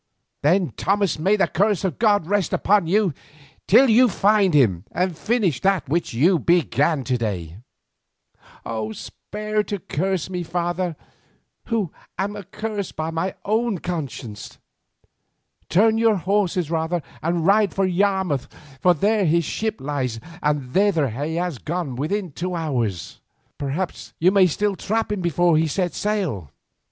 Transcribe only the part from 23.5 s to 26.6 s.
Perhaps you may still trap him before he sets sail."